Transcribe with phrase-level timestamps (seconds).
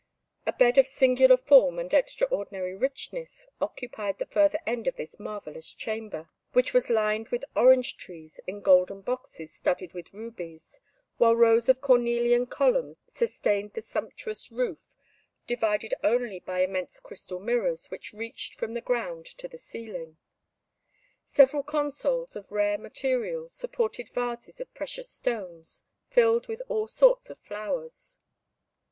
[0.47, 5.71] A bed of singular form and extraordinary richness, occupied the further end of this marvellous
[5.75, 10.81] chamber, which was lined with orange trees in golden boxes studded with rubies,
[11.17, 14.95] while rows of cornelian columns sustained the sumptuous roof,
[15.45, 20.17] divided only by immense crystal mirrors which reached from the ground to the ceiling.
[21.25, 27.37] Several consoles, of rare materials, supported vases of precious stones, filled with all sorts of
[27.37, 28.17] flowers.